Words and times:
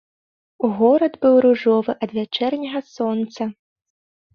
Горад 0.77 1.13
быў 1.27 1.35
ружовы 1.47 1.91
ад 2.07 2.19
вячэрняга 2.19 2.87
сонца. 2.99 3.41